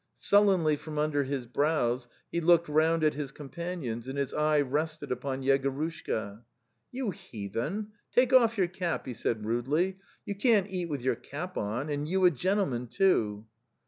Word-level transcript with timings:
Sullenly 0.15 0.77
from 0.77 0.97
under 0.97 1.25
his 1.25 1.45
brows 1.45 2.07
he 2.31 2.41
looked 2.41 2.67
round 2.67 3.03
at 3.03 3.13
his 3.13 3.31
companions 3.31 4.07
and 4.07 4.17
his 4.17 4.33
eye 4.33 4.59
rested 4.59 5.11
upon 5.11 5.43
Yegorushka. 5.43 6.41
'You 6.91 7.11
heathen, 7.11 7.91
take 8.11 8.33
off 8.33 8.57
your 8.57 8.67
cap," 8.67 9.05
he 9.05 9.13
said 9.13 9.45
rudely. 9.45 9.99
'You 10.25 10.33
can't 10.33 10.65
eat 10.71 10.89
with 10.89 11.03
your 11.03 11.13
cap 11.15 11.55
on, 11.55 11.89
and 11.89 12.07
you 12.07 12.25
a 12.25 12.31
gentle 12.31 12.65
man 12.65 12.87
too!" 12.87 13.45